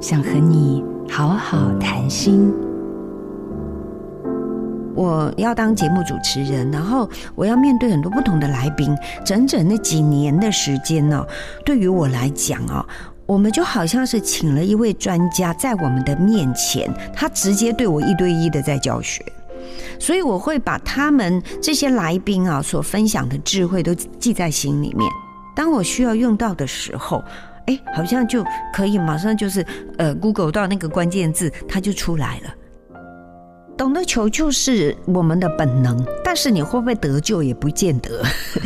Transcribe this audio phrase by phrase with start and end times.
[0.00, 2.50] 想和你好好谈心。
[4.94, 11.22] 我要当节目主持人，然后我要面对很多不同的来宾，整整那几年的时间呢，
[11.66, 12.84] 对于我来讲啊，
[13.26, 19.22] 我们就好像是请了一位专家在我们的面前，他直接对我一对一的在教学，
[19.98, 25.10] 所以我会把他们这些来宾啊所分享的智慧都记在心里面，
[25.54, 27.22] 当我需要用到的时候，
[27.70, 29.64] 哎，好像就可以马上就是
[29.96, 32.54] 呃，Google 到那个关键字，它就出来了。
[33.78, 38.22] 懂得求救是我们的本能，但是你会不会得救也不见得。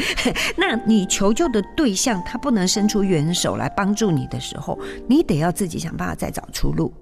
[0.57, 4.77] 那你求救的对象他不能伸出援手来帮助你的时候，
[5.07, 6.93] 你得要自己想办法再找出路。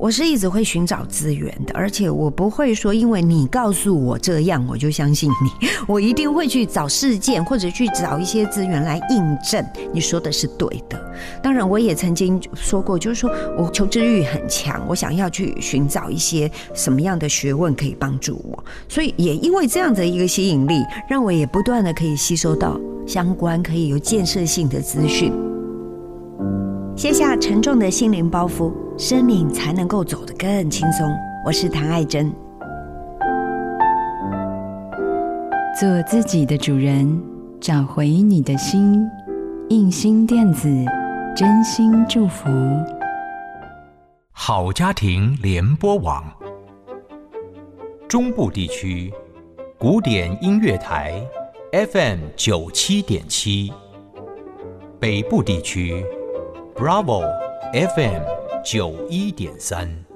[0.00, 10.98] 我是一直会寻找资源的，而且我不会说因为你告诉我这样我就相信你，我一定会去找事件或者去找一些资源来印证你说的是对的。
[11.42, 25.49] 当然，我也曾经说过，就是说我求知欲很强，我想要去寻找一些什么样的学问可以帮助我，所以也因为这样的一个吸引力，让我也不断的可以吸收到相关可以有建设性的资讯。
[27.00, 31.10] 卸下沉重的心灵包袱，生命才能够走得更轻松。
[31.46, 32.30] 我是谭爱珍，
[35.80, 37.18] 做自己的主人，
[37.58, 39.02] 找回你的心。
[39.70, 40.68] 印心电子，
[41.34, 42.50] 真心祝福。
[44.32, 46.22] 好家庭联播网，
[48.06, 49.10] 中部地区
[49.78, 51.26] 古典音乐台
[51.72, 53.72] FM 九七点七，
[54.98, 56.04] 北部地区。
[56.80, 57.20] Bravo
[57.74, 58.22] FM
[58.64, 60.09] 九一点三。